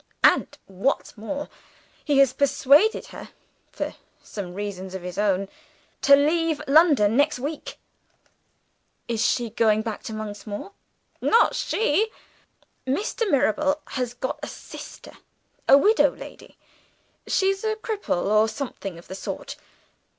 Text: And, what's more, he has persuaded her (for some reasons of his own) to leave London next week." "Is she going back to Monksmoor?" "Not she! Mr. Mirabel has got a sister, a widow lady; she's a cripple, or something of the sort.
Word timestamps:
And, 0.23 0.57
what's 0.65 1.15
more, 1.15 1.47
he 2.03 2.17
has 2.17 2.33
persuaded 2.33 3.05
her 3.13 3.29
(for 3.71 3.93
some 4.23 4.55
reasons 4.55 4.95
of 4.95 5.03
his 5.03 5.19
own) 5.19 5.47
to 6.01 6.15
leave 6.15 6.59
London 6.67 7.15
next 7.15 7.37
week." 7.37 7.77
"Is 9.07 9.23
she 9.23 9.51
going 9.51 9.83
back 9.83 10.01
to 10.05 10.13
Monksmoor?" 10.13 10.71
"Not 11.21 11.53
she! 11.55 12.09
Mr. 12.87 13.29
Mirabel 13.29 13.79
has 13.89 14.15
got 14.15 14.39
a 14.41 14.47
sister, 14.47 15.11
a 15.69 15.77
widow 15.77 16.09
lady; 16.15 16.57
she's 17.27 17.63
a 17.63 17.75
cripple, 17.75 18.25
or 18.25 18.47
something 18.47 18.97
of 18.97 19.07
the 19.07 19.13
sort. 19.13 19.55